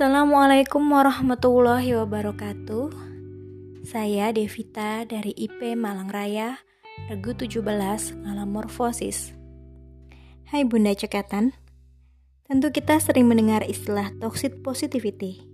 [0.00, 2.88] Assalamualaikum warahmatullahi wabarakatuh.
[3.84, 6.56] Saya Devita dari IP Malang Raya,
[7.12, 7.60] Regu 17,
[8.24, 9.36] Ngalamorfosis.
[10.48, 11.52] Hai Bunda Cekatan.
[12.48, 15.44] Tentu kita sering mendengar istilah toxic positivity,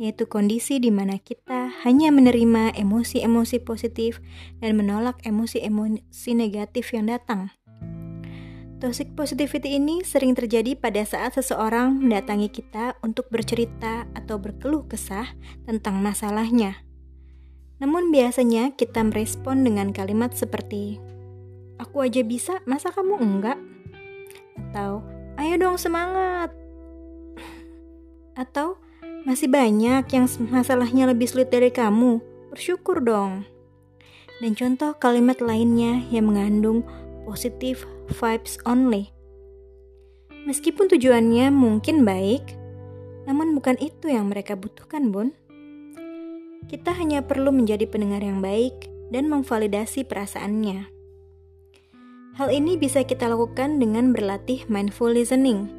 [0.00, 4.16] yaitu kondisi di mana kita hanya menerima emosi-emosi positif
[4.64, 7.52] dan menolak emosi-emosi negatif yang datang.
[8.84, 15.24] Toxic positivity ini sering terjadi pada saat seseorang mendatangi kita untuk bercerita atau berkeluh kesah
[15.64, 16.84] tentang masalahnya.
[17.80, 21.00] Namun biasanya kita merespon dengan kalimat seperti,
[21.80, 23.56] Aku aja bisa, masa kamu enggak?
[24.60, 25.00] Atau,
[25.40, 26.52] ayo dong semangat.
[28.44, 28.76] Atau,
[29.24, 32.20] masih banyak yang masalahnya lebih sulit dari kamu,
[32.52, 33.48] bersyukur dong.
[34.44, 36.84] Dan contoh kalimat lainnya yang mengandung
[37.24, 37.82] positive
[38.20, 39.10] vibes only.
[40.44, 42.44] Meskipun tujuannya mungkin baik,
[43.24, 45.32] namun bukan itu yang mereka butuhkan, Bun.
[46.68, 50.88] Kita hanya perlu menjadi pendengar yang baik dan memvalidasi perasaannya.
[52.34, 55.70] Hal ini bisa kita lakukan dengan berlatih mindful listening,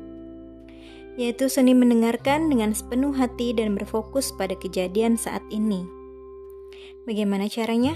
[1.19, 5.83] yaitu seni mendengarkan dengan sepenuh hati dan berfokus pada kejadian saat ini.
[7.03, 7.93] Bagaimana caranya?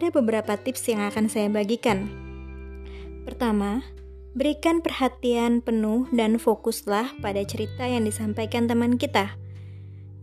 [0.00, 2.08] Ada beberapa tips yang akan saya bagikan.
[3.28, 3.84] Pertama,
[4.32, 9.36] berikan perhatian penuh dan fokuslah pada cerita yang disampaikan teman kita.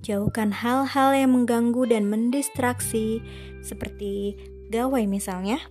[0.01, 3.21] Jauhkan hal-hal yang mengganggu dan mendistraksi,
[3.61, 4.33] seperti
[4.73, 5.61] gawai misalnya,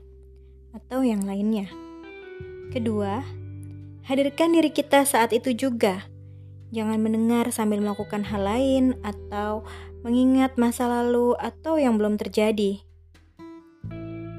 [0.70, 1.66] atau yang lainnya.
[2.70, 3.26] Kedua,
[4.06, 6.06] hadirkan diri kita saat itu juga.
[6.70, 9.66] Jangan mendengar sambil melakukan hal lain atau
[10.06, 12.86] mengingat masa lalu atau yang belum terjadi.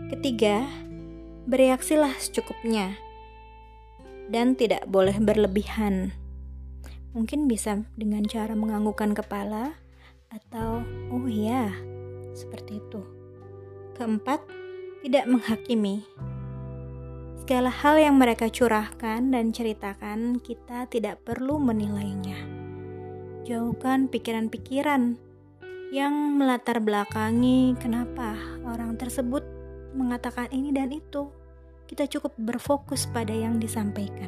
[0.07, 0.63] Ketiga,
[1.51, 2.95] bereaksilah secukupnya
[4.31, 6.15] dan tidak boleh berlebihan.
[7.11, 9.75] Mungkin bisa dengan cara menganggukkan kepala
[10.31, 10.79] atau
[11.11, 11.75] oh iya,
[12.31, 13.03] seperti itu.
[13.99, 14.43] Keempat,
[15.03, 16.07] tidak menghakimi.
[17.43, 22.47] Segala hal yang mereka curahkan dan ceritakan, kita tidak perlu menilainya.
[23.43, 25.19] Jauhkan pikiran-pikiran
[25.95, 28.35] yang melatar belakangi kenapa
[28.67, 29.56] orang tersebut
[29.95, 31.29] mengatakan ini dan itu.
[31.87, 34.27] Kita cukup berfokus pada yang disampaikan.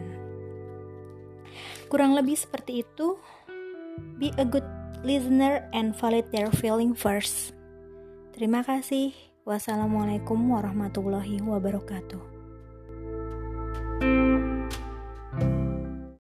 [1.92, 3.20] Kurang lebih seperti itu.
[4.16, 4.64] Be a good
[5.04, 7.52] listener and validate their feeling first.
[8.32, 9.12] Terima kasih.
[9.44, 12.39] Wassalamualaikum warahmatullahi wabarakatuh.